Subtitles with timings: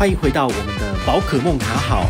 [0.00, 2.06] 欢迎回到我们的宝可梦卡好。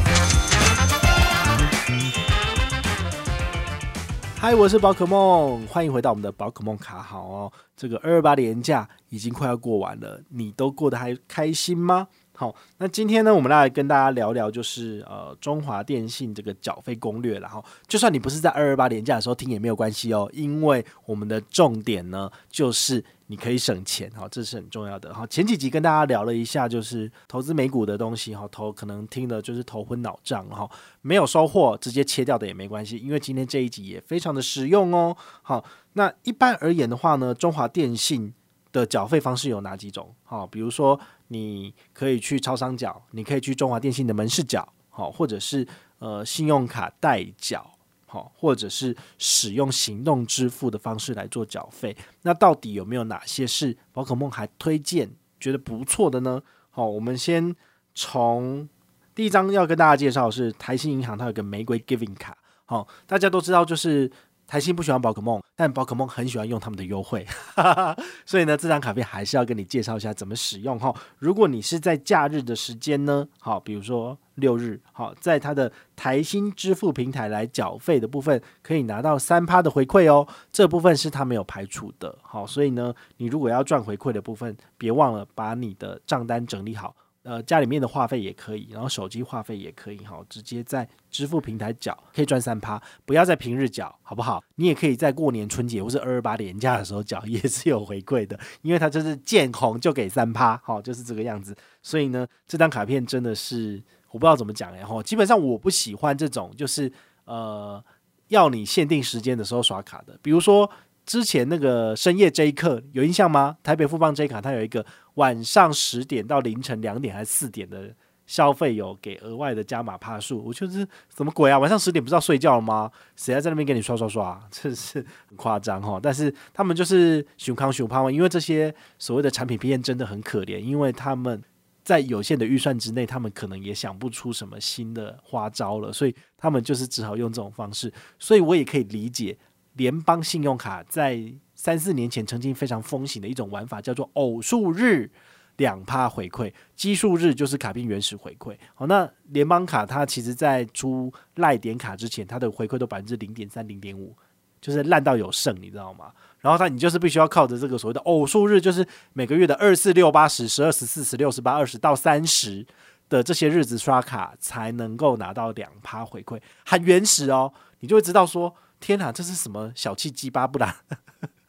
[4.38, 7.52] 嗨，我是宝可梦，欢迎回到我们的宝可梦卡好哦。
[7.76, 12.06] 这个二二八年假已经快要过完了，你都过得还开心吗？
[12.40, 17.38] 好，那今天呢，我们来跟大家聊聊，就是呃，中华电信这个缴费攻略。
[17.38, 25.12] 然后，就算你不是在二二八年假的时候听也没有关系哦，因为我们的重点呢，就是你可以省钱，哈，这是很重要的。
[25.12, 30.66] 哈，前几集跟大家聊了一下，就是投资美股的东西，哈，头可能听的就是头昏脑胀，哈，
[31.02, 35.14] 没有收获，直接切掉的也没关系，因为今天这一集也非常的实用哦。
[35.42, 38.32] 好，那一般而言的话呢，中华电信
[38.72, 40.14] 的缴费方式有哪几种？
[40.24, 40.98] 好，比如说。
[41.32, 45.64] 你可以去超商缴，你可以去中华电信的门市缴，好，或者是
[46.00, 47.70] 呃信用卡代缴，
[48.04, 51.96] 好，或者是使用行动支付的方式来做缴费。
[52.22, 55.08] 那到底有没有哪些是宝可梦还推荐
[55.38, 56.42] 觉得不错的呢？
[56.70, 57.54] 好，我们先
[57.94, 58.68] 从
[59.14, 64.10] 第一张要跟大家介绍的是台新银行，它有个玫瑰 Giving 卡，好，大家都知道就是。
[64.50, 67.24] 台新不喜欢宝可梦，但宝可梦很喜欢用他们的优惠，
[68.26, 70.92] 所以呢，这张卡片还是要跟你介绍一下怎么使用哈。
[71.20, 80.26] 如果你是在假日的时间呢，好，比如说六日，好，在它的台新支付平台来缴费的部分，可以拿到三趴的回馈哦。
[80.50, 86.96] 这部分是他没有排除的，好，所以呢，你如果要赚回馈的部分，别忘了把你的账单整理好。
[87.30, 94.42] 呃，家里面的话费也可以，然后手机话费也可以，哈，直接在支付平台缴，可以赚三趴，不要在平日缴，好不好？
[94.56, 101.54] 你也可以在过年春节或是二二八连假的时候缴，也是有回馈的，因为它就是见红就给三趴，好，就是这个样子。
[101.84, 106.92] 所以呢，这张卡片真的是我不知道怎么讲，然后基本上我不喜欢这种就是
[107.26, 107.80] 呃
[108.26, 110.68] 要你限定时间的时候刷卡的，比如说。
[111.06, 113.56] 之前那个深夜 J 课有印象吗？
[113.64, 114.84] 台北富邦 J 卡它有一个
[115.20, 117.94] 晚上十点到凌晨两点还是四点的
[118.26, 120.42] 消费，有给额外的加码帕数。
[120.42, 121.58] 我就是什么鬼啊？
[121.58, 122.90] 晚上十点不是要睡觉了吗？
[123.16, 124.40] 谁还在那边给你刷刷刷？
[124.50, 126.00] 真是很夸张哈！
[126.02, 131.42] 但是他们就是熊康熊胖嘛，因为这些所谓的产品片真的很可怜，因为他们
[131.82, 137.92] 在有限的预算之内，他们可能也想不出什么新的花招了，所以他们就是只好用这种方式。
[138.18, 139.36] 所以我也可以理解。
[139.74, 141.22] 联邦信用卡在
[141.62, 145.10] 三四年前曾经非常风行的一种玩法，叫做偶数日
[145.58, 148.56] 两趴回馈，奇数日就是卡片原始回馈。
[148.74, 154.16] 好，那联邦卡它其实在出赖点卡之前，它的回馈都百分之零点三、零点五，
[154.58, 156.10] 就是烂到有剩，你知道吗？
[156.38, 162.66] 然后它你就是必须要靠着这个所谓的偶数日，就是每个月的二四六八十、十二十四、十六十八、二十到三十
[163.10, 168.56] 的这些日子刷卡，才能够拿到两趴回馈，很原始哦，你就会知道说。
[168.80, 170.74] 天哪，这是什么小气鸡巴不啦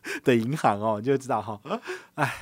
[0.24, 1.00] 的银行哦？
[1.00, 1.60] 你就知道哈，
[2.16, 2.34] 哎，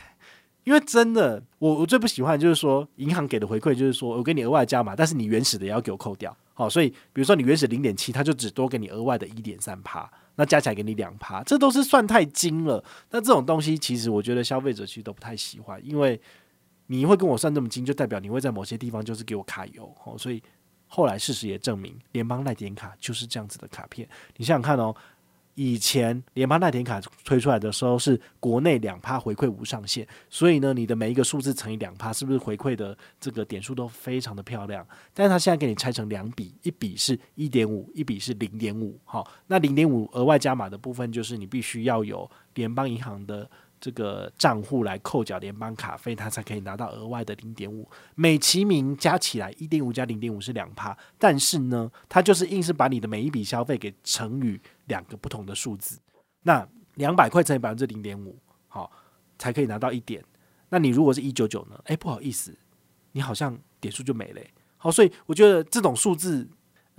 [0.64, 6.36] 因为真的，我我最不喜欢就是说，银行给的回馈就是说我给你额外加码，但是你原始的也要给我扣掉。
[6.54, 12.84] 好，所以比如说你原始零点七，他就只多给你额外的一点三趴，那加起来给你两趴，这都是算太精了。
[13.12, 16.20] 那这种东西其实我觉得消费者其实都不太喜欢，因为
[16.88, 19.94] 你会跟我算这么精，就代表你会在某些地方就是给我卡油。
[20.00, 20.42] 好，所以。
[20.92, 24.10] 后来事实也证明，联邦赖点卡就是这样子的卡片。
[24.38, 24.92] 你想想看哦，
[25.62, 34.88] 以前联邦赖点卡推出来的时候是国内两趴回馈无上限，所以呢，你的每一个数字乘以两趴，是不是回馈的这个点数都非常的漂亮？
[35.14, 38.98] 但是它现在给你拆成两笔，一笔是一点五，一笔是零点五。
[39.04, 43.50] 好，那零点五额外加码的部分，就是你必须要有联邦银行的。
[43.82, 55.98] 这个账户来扣缴联邦卡费，它才可以拿到额外的零点五，美其名加起来一点五加零点五是两趴，但是呢，它就是硬是把你的每一笔消费给乘以两个不同的数字，
[56.44, 58.92] 那两百块乘以百分之零点五，好，
[59.38, 60.22] 才可以拿到一点。
[60.68, 61.80] 那你如果是一九九呢？
[61.86, 62.54] 哎，不好意思，
[63.14, 64.42] 你好像点数就没了。
[64.76, 66.46] 好，所以我觉得这种数字。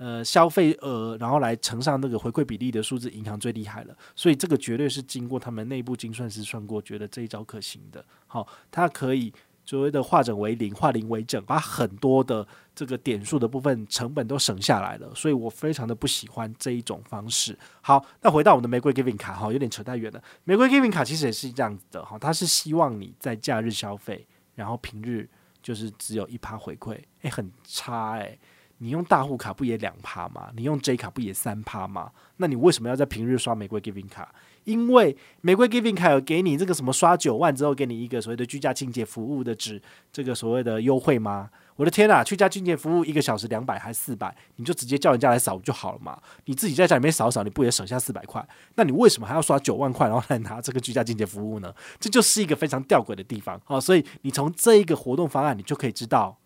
[0.03, 3.95] 呃，消费额，然后来乘上那个回馈比例的数字，银行最厉害了。
[4.15, 8.03] 所以这个绝对是经过他们内部精算师算过，觉得这一招可行的。
[8.25, 9.31] 好，它可以
[9.63, 12.45] 所谓的化整为零，化零为整，把很多的
[12.75, 15.13] 这个点数的部分成本都省下来了。
[15.15, 17.57] 所以我非常的不喜欢这一种方式。
[17.81, 20.21] 好，那回到我们的玫瑰 Giving 卡，哈，有点扯太远了。
[20.43, 25.29] 玫瑰 Giving 卡其实也是这样子的，哈，它是希望你在假日消费，然后平日
[25.61, 28.37] 就是只有一趴回馈，诶，很差诶。
[28.83, 30.49] 你用大户卡不也两趴吗？
[30.55, 32.11] 你用 J 卡不也三趴吗？
[32.37, 34.33] 那你为什么要在平日刷玫瑰 Giving 卡？
[34.63, 39.79] 因为玫瑰 Giving 卡有给你这个什么刷九万之后给你一个所谓的居家清洁服务的纸，
[40.11, 41.51] 这个所谓的优惠吗？
[41.75, 44.35] 我的天呐，居家清洁服务一个小时两百还是四百？
[44.55, 46.19] 你就直接叫人家来扫就好了嘛？
[46.45, 48.43] 你自己在家里面扫扫，你不也省下四百块？
[48.73, 51.71] 那你为什么还要刷九万块然后来拿这个居家清洁服务呢？
[51.99, 53.61] 这就是一个非常吊诡的地方。
[53.63, 56.39] 好，所以你从这一个活动方案，你就可以知道。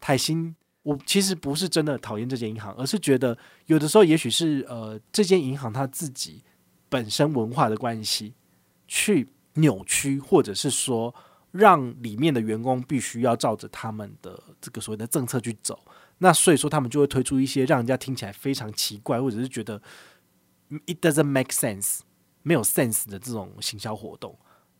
[0.00, 3.36] 泰新，我其实不是真的讨厌这间银行，而是觉得
[3.66, 6.42] 有的时候也许是呃这间银行它自己
[6.88, 8.34] 本身文化的关系，
[8.88, 11.14] 去扭曲，或者是说
[11.52, 15.78] 让里面的员工必须要照着他们的这个所谓的政策去走。
[16.18, 19.80] 那所以说他们就会推出一些让人家听起来非常奇怪，或者是觉得
[20.86, 22.00] it doesn't make sense
[22.42, 24.36] 没有 sense 的这种行销活动。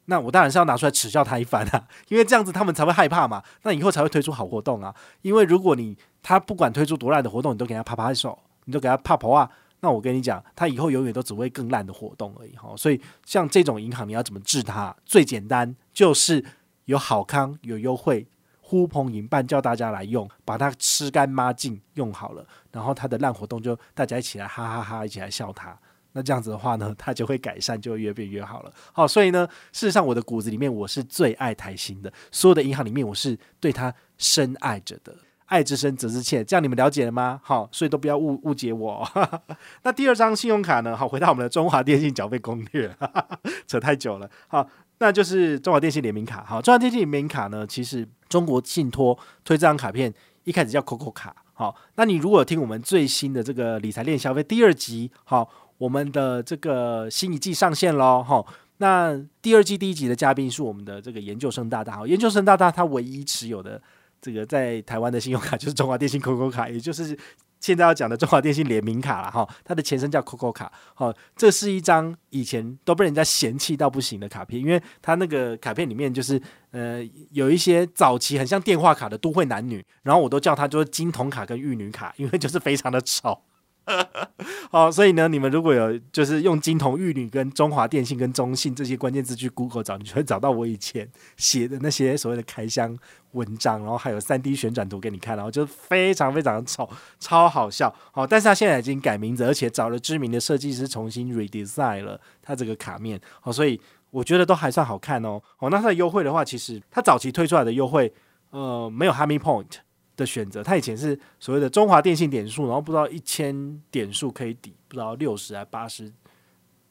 [0.06, 3.42] 那我当然是要拿出来耻笑他一番啊， 因为这样子他们才会害怕嘛。
[3.62, 4.94] 那以后才会推出好活动啊。
[5.22, 9.50] 因为如果你他不管推出多烂的活动，你都给他拍拍手，你都给他啪啪啊，
[9.80, 12.74] 那我跟你讲，他以后永远都只会更烂的活动而已哈。
[12.76, 14.94] 所以像这种银行，你要怎么治它？
[15.06, 16.44] 最简单就是
[16.86, 18.26] 有好康有优惠，
[18.60, 25.78] 呼朋引伴叫大家来用，把它吃干抹净用好了，然后他的烂活动就大家一起来哈哈哈哈，一起来笑他。
[26.12, 28.72] 那这样子的话呢，它就会改善，就会越变越好了。
[28.92, 35.14] 好，所以呢，事实上我的骨子里面我是最爱台新的，所有的银行里面我是对它深爱着的，
[35.46, 36.44] 爱之深责之切。
[36.44, 37.40] 这样你们了解了吗？
[37.42, 39.08] 好，所以都不要误误解我。
[39.84, 40.94] 那第二张信用卡呢？
[40.94, 42.94] 好，回到我们的中华电信缴费攻略，
[43.66, 44.30] 扯太久了。
[44.48, 44.68] 好，
[44.98, 46.44] 那就是中华电信联名卡。
[46.44, 50.12] 好，中华电信联名卡呢，其实中国信托推这张卡片
[50.44, 51.34] 一开始叫 COCO 卡。
[51.54, 55.50] 好，那你如果听我们最新的这个理财练消费第二集，好。
[55.82, 58.44] 我们的这个新一季上线喽，哈，
[58.76, 63.82] 那第二季第一集的嘉宾是我们的这个研究生大大，研究生大大他唯一持有的
[64.20, 67.18] 这个在台湾的信用卡就是中华电信 COCO 卡，也就是
[67.58, 76.40] 现在要讲的中华电信联名卡了，哈，它的前身叫 COCO 卡，哈，这是一张以前都被人家嫌弃到不行的卡片，因为它那个卡片里面就是
[76.70, 77.02] 呃
[77.32, 83.36] 有一些早期很像电话卡的都会男女，然后我都叫它就是金童卡跟玉女卡，因为就是非常的丑。
[84.70, 92.96] 好，所以呢，你们如果有就是用金童玉女跟中华电信跟中信这些关键字去 Google 找，你就会找到我以前写的那些所谓的开箱
[93.32, 96.88] 文章，然后还有三 D 旋转图给你看，然后就非常非常丑，
[97.18, 97.92] 超好笑。
[98.12, 103.20] 好，但是他现在已经改名字，而且找了知名的设计师重新 redesign 了他这个卡面。
[103.40, 103.80] 好，所以
[104.10, 105.42] 我觉得都还算好看哦。
[105.56, 108.12] 好，那它的优惠的话，其实它早期推出来的优惠，
[108.50, 109.78] 呃，没有 Harmony Point。
[110.16, 116.12] 的选择，它以前是所谓的中华电信点数，然后不知道一千点数可以抵不知道六十还八十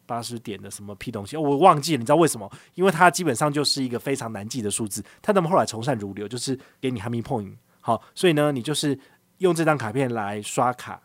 [0.06, 2.52] 八十点的什么屁东西，我忘记了，你知道为什么？
[2.74, 5.04] 因为它基本上就是一个非常难记的数字。
[5.22, 8.98] 它那么后来从善如流，就是给你 h a p p Point，好，所以呢，你就是
[9.38, 11.02] 用这张卡片来刷卡，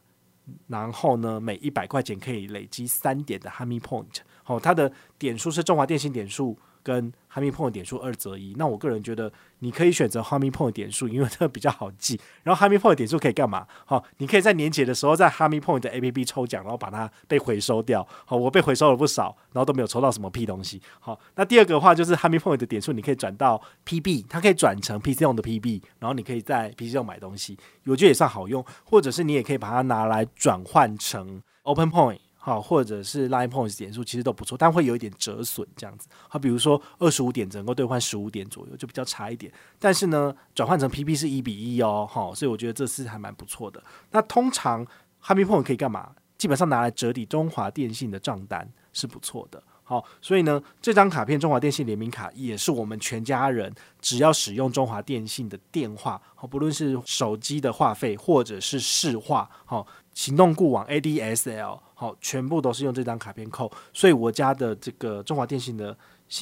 [0.67, 6.59] 然后呢，每一百块钱可以累积三点的 h a p p Point，好，它的点数是中华电信点数。
[6.87, 12.21] 跟 Harmony Point 点数二择一，那我个人觉得你可以选择 Harmony Point 点数，因为这个比较好记。
[12.45, 13.67] 然后 Harmony Point 点数可以干嘛？
[13.85, 18.07] 好，你可以在年节的时候在 Harmony Point 的 APP 抽奖，然后把它被回收掉。
[18.25, 20.81] 好，我被回收了不少，然后都没有抽到什么屁东西。
[21.01, 28.65] 好，那第二个的话就是 Harmony Point 的点数，你可以转到 PB，它可以转成 PC 用的 PB，然后你可以在 PC 用买东西，我觉得也算好用。
[28.85, 32.19] 或者是你也可以把它拿来转换成 Open Point。
[32.47, 36.07] 好，或者是 Line Points 点数其实都不错，但会有一点折损这样子。
[36.29, 39.53] 好，比如说二十五点只能够兑换十五点左右，就比较差一点。
[39.81, 43.83] 但是呢，转换成 PP 是一比一哦，好，所以我觉得这次还蛮不错的。
[44.13, 44.87] 那通常
[45.21, 46.15] Happy Point 可以干嘛？
[46.39, 49.61] 基本上拿来折抵中华电信的账单是不错的。
[49.89, 59.87] 好，所以呢，这张卡片中华电信联名卡也是我们全家人只要使用中华电信的电话，好，不论是手机的话费或者是市话，好。
[60.17, 65.95] 行动固网 ADSL 好，全部都是用这张卡片扣，所以我家的这个中华电信的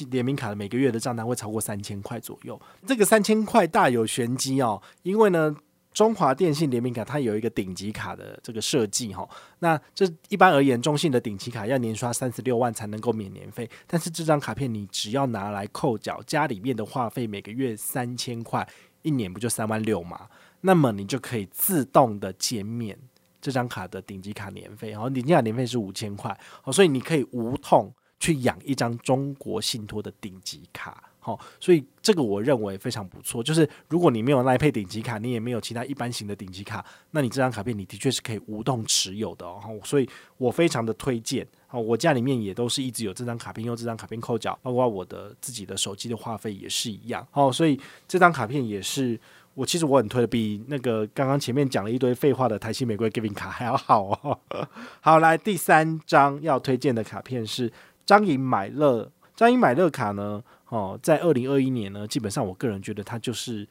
[0.09, 2.57] 联名卡的每个月的账单会超过三千块左右。
[2.87, 5.53] 这个三千块大有玄机哦，因为呢，
[5.95, 9.27] 中华电信联名卡它有一个顶级卡的这个设计哈。
[9.59, 18.67] 那这一般而言，中信的顶级卡要年刷三十六万才能够免年费，但是这张卡片你只要拿来扣缴家里面的话费，每个月三千块，
[19.03, 20.27] 一年不就三万六吗？
[20.59, 22.95] 那么你就可以自动的减免。
[23.41, 33.41] 这张卡的顶级卡年费，然后顶级卡年费是五千块，好，所以你可以无痛去养一张中国信托的顶级卡，好，所以这个我认为非常不错。
[33.41, 39.59] 就是如果你没有 Line Pay 顶级卡，你也没有其他一般型的顶级卡，那你这张卡片你的确是可以无动持有的哦。
[39.83, 49.19] 所以我非常的推荐，好，我家里面也都是一直有这张卡片，用这张卡片扣缴，包括我的自己的手机的话费也是一样，好，所以这张卡片也是。
[49.55, 54.37] 我其实我很推的，比那个刚刚前面讲了一堆废话的台新玫瑰 Giving 卡还要好哦。
[54.99, 57.71] 好，来第三张要推荐的卡片是
[58.05, 59.09] 张颖买乐。
[59.33, 63.67] 张颖买乐卡呢，哦，在二零二一年呢，基本上我个人觉得它就是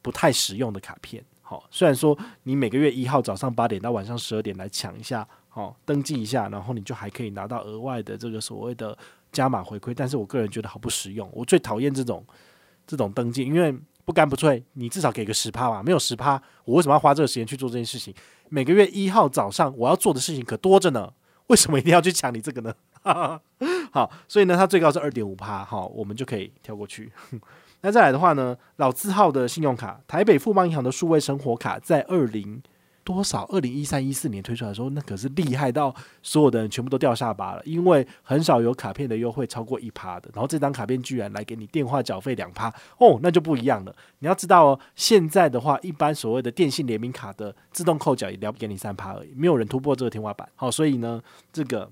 [0.00, 1.24] 不太实用的卡片。
[1.40, 8.96] 好，虽然说你每个月一号早上八点到晚上十二点来抢一下，好，登记一下，然后你就还可以拿到额外的这个所谓的
[9.32, 11.28] 加码回馈，但是我个人觉得好不实用。
[11.32, 12.24] 我最讨厌这种
[12.86, 15.82] 这种登记，因为不干不脆，你至少给个十趴吧。
[15.82, 18.14] 没有十趴，我为什么要花这个时间去做这件事情？
[18.48, 21.12] 每个月一号早上我要做的事情可多着呢，
[21.48, 22.74] 为什么一定要去抢你这个呢？
[23.92, 27.12] 好，所以呢，它最高是二点五趴，好，我们就可以跳过去。
[27.82, 32.62] 那再来的话呢，老字号的信用卡，台北富邦银行的数位生活卡，在二零。
[33.04, 33.42] 多少？
[33.46, 35.92] 二零一三一四年推出来的时候，那可是厉害到
[36.22, 40.30] 所有的人全部都掉下巴了，因为很少有卡片的优惠超过一趴的。
[40.32, 43.92] 然后这张卡片居然来给你电话缴费两趴哦，那就不一样了。
[44.20, 50.48] 你要知道哦，现在的话，一般所谓的电信联名卡的自动扣缴也了不给你三趴而已，没有人突破这个天花板。
[50.54, 51.20] 好，所以呢，
[51.52, 51.90] 这个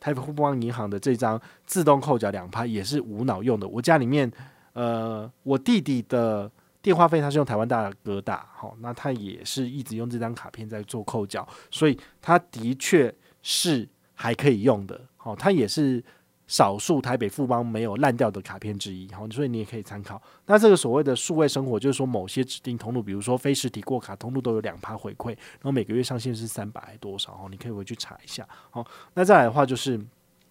[0.00, 3.68] 台北富邦银行的这张自动扣缴两拍也是无脑用的。
[3.68, 4.32] 我家里面，
[4.72, 6.50] 呃，我弟弟的。
[6.82, 16.02] 电话费他是用台湾大哥大，好，那他也是一直用这张卡片在做扣缴，所以他的确是还可以用的，好，他也是
[16.50, 20.20] 少数台北富邦没有烂掉的卡片之一，好，所以你也可以参考。
[20.46, 30.04] 那这个所谓的数位生活，就是说某些指定通路，比如说非实体过卡通路都有两趴回馈，然后每个月上限是三百多少，哦，你可以回去查一下，好，那再来的话就是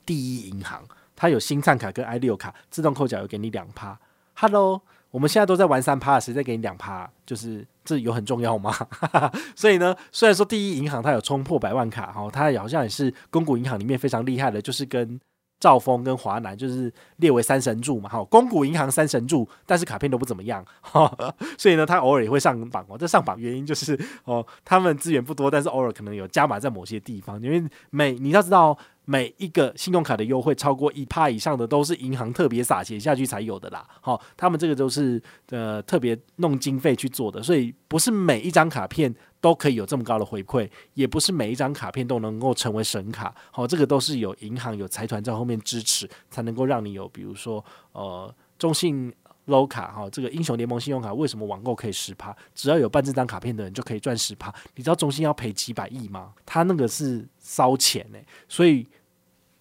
[0.06, 0.82] 第一银行，
[1.18, 4.00] 它有新灿卡跟 i 六卡自动扣缴，有给你两趴
[4.36, 4.82] ，Hello。
[5.12, 7.10] 我们现在都在玩三趴，谁在给你两趴？
[7.26, 8.72] 就是这有很重要吗？
[9.58, 15.20] 所以呢，虽然说第一银行它有冲破百万卡哈，它好像也是公股银行里面非常厉害的，就是跟
[15.60, 18.10] 兆丰跟华南就是列为三神柱嘛。
[18.10, 20.64] 哈，公股银行三神柱，但是卡片都不怎么样，
[21.58, 22.98] 所以呢，它偶尔也会上榜哦。
[22.98, 28.78] 这上榜原因就是哦，他们资源不多，但是偶尔可能有加码在某些地方，因为每你要知道。
[29.06, 33.84] 每一个信用卡的优惠超过一趴以上的，都是银行特别撒钱下去才有的啦。
[34.02, 39.12] 好，他们这个都是呃特别弄经费去做的，所以不是每一张卡片
[39.42, 43.34] 都可以有这么高的回馈，也不是每一张卡片都能够成为神卡。
[43.52, 49.14] 好，这个都是有银行有财团在后面支持，才能够让你有，比如说呃中信。
[49.48, 52.36] low 卡哈，这个英雄联盟信用卡为什么网购可以十趴？
[52.54, 54.54] 只要有办这张卡片的人就可以赚十趴。
[54.76, 56.34] 你知道中信要赔几百亿吗？
[56.46, 58.20] 他那个是烧钱呢。
[58.48, 58.88] 所以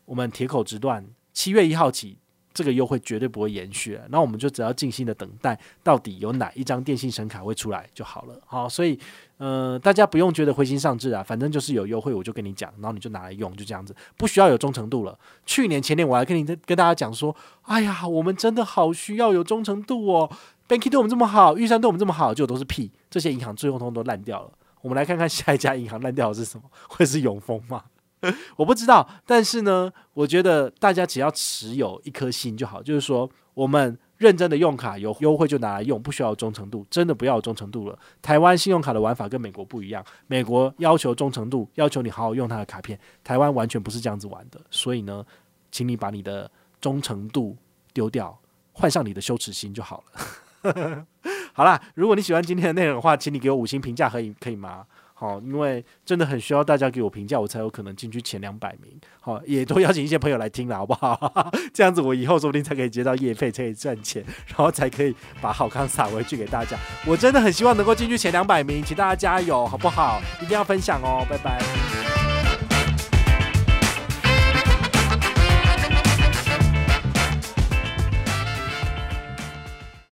[0.05, 2.19] 我们铁口直断，七月一号起。
[2.59, 8.35] 这个优惠绝对不会延续，那我们就只要静心的等待，到底有哪一张电信神卡会出来就好了。
[8.45, 8.99] 好，所以
[9.37, 15.17] 呃，大家不用觉得灰心丧志啊，反正就是有优惠，我就跟你讲，然后你就拿来用，就这样子，不需要有忠诚度了。
[15.47, 20.29] 去年前年我还跟你跟大家讲说，哎呀，我们真的好需要有忠诚度哦
[20.69, 24.51] ，Banky 对我们这么好，玉山对我们这么好，就都是屁，这些银行最后通通都烂掉了。
[24.81, 26.65] 我们来看看下一家银行烂掉的是什么？
[26.89, 27.85] 会是永丰吗？
[28.57, 37.99] 我不知道，但是呢，我觉得大家只要持有一颗心就好，就是说，我们认真的用卡，有优惠就拿来用，不需要忠诚度，真的不要忠诚度了。
[38.21, 44.61] 台湾信用卡的玩法跟美国不一样，美国要求忠诚度，要求你好好用它的卡片，台湾完全不是这样子玩的。
[44.71, 45.25] 所以呢，
[45.71, 47.57] 请你把你的忠诚度
[47.93, 48.37] 丢掉，
[48.73, 51.07] 换上你的羞耻心就好了。
[51.53, 54.85] 好啦，如果你喜欢今天的内容的话，请你给我五星评价，可以可以吗？
[55.21, 58.93] 好，因为真的很需要大家给我评价，我才有可能进去前两百名。
[59.19, 61.51] 好，也多邀请一些朋友来听了，好不好？
[61.75, 66.79] 这样子我以后说不定才可以接到业费，才可以赚钱，然后才可以把好康撒回去给大家。
[67.05, 70.21] 我真的很希望能够进去前两百名，请大家加油，好不好？
[70.41, 72.28] 一定要分享哦，拜拜。